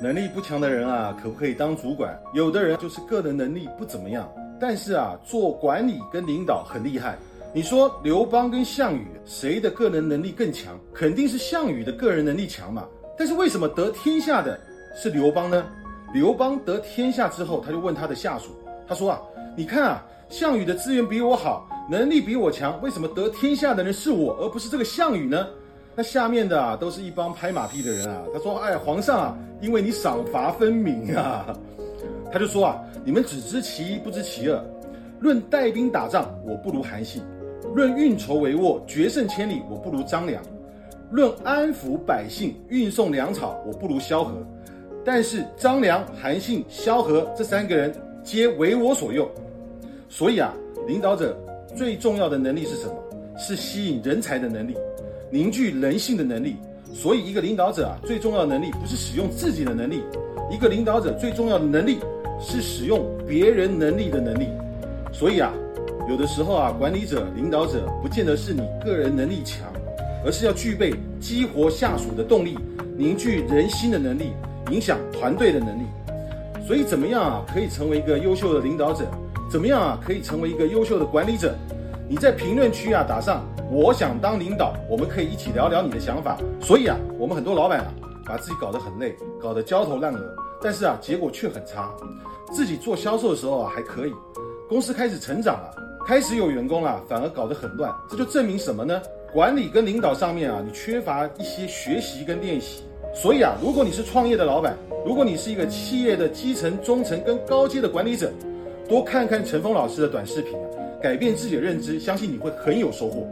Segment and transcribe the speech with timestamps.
[0.00, 2.16] 能力不强的人啊，可不可以当主管？
[2.32, 7.18] 有的人就是个人能力不怎么样，但是啊，做管理跟领导很厉害。
[7.52, 10.78] 你说刘邦跟项羽谁的个人能力更强？
[10.94, 12.84] 肯定是项羽的个人能力强嘛。
[13.16, 14.60] 但是为什么得天下的
[14.94, 15.66] 是刘邦呢？
[16.14, 18.50] 刘邦得天下之后，他就问他的下属，
[18.86, 19.20] 他说啊，
[19.56, 25.48] 你看啊，项羽的资源比我好，能力比我强，为什么得天下的人是我，而不是这个项羽呢？
[25.98, 28.22] 那下面的啊，都是一帮拍马屁的人啊。
[28.32, 31.52] 他说：“哎，皇上啊，因为你赏罚分明啊。
[32.30, 34.64] ”他就说啊：“你们只知其一，不知其二。
[35.18, 37.20] 论带兵打仗，我不如韩信；
[37.74, 40.40] 论运筹帷幄、决胜千里，我不如张良；
[41.10, 44.34] 论安抚百姓、运送粮草，我不如萧何。
[45.04, 47.92] 但是张良、韩信、萧何这三个人
[48.22, 49.28] 皆为我所用。
[50.08, 50.54] 所以啊，
[50.86, 51.36] 领导者
[51.74, 52.94] 最重要的能力是什么？
[53.36, 54.76] 是吸引人才的能力。”
[55.30, 56.56] 凝聚人性的能力，
[56.94, 60.02] 所以一个领导者啊，最重要的能力不是使用自己的能力，
[60.50, 61.98] 一个领导者最重要的能力
[62.40, 64.48] 是使用别人能力的能力。
[65.12, 65.52] 所以啊，
[66.08, 69.70] 有的时候啊，管理者、领导者不见得是你个人能力强，
[70.24, 72.56] 而是要具备激活下属的动力、
[72.96, 74.32] 凝聚人心的能力、
[74.70, 75.82] 影响团队的能力。
[76.66, 79.04] 所以怎么样啊，可以成为一个优秀的领导者？
[79.50, 81.54] 怎么样啊，可以成为一个优秀的管理者？
[82.08, 83.44] 你在评论区啊打上。
[83.70, 86.38] 我想当领导，我们可以一起聊聊你的想法。
[86.58, 87.92] 所以啊，我们很多老板啊，
[88.24, 91.94] 把自己搞得很累，搞得焦头烂额，但是啊，结果却很差。
[92.50, 94.12] 自己做销售的时候啊还可以，
[94.70, 95.74] 公司开始成长了，
[96.06, 97.94] 开始有员工了，反而搞得很乱。
[98.08, 99.02] 这就证明什么呢？
[99.34, 102.84] 管理跟领导上面啊，你缺乏一些学习跟练习。
[103.14, 108.32] 所以啊，如果你是创业的老板，如果你是一个企业的基层、中层跟高阶的管理者，
[108.88, 110.58] 多看看陈峰老师的短视频，
[111.02, 113.28] 改变自己的认知，相信你会很有收获。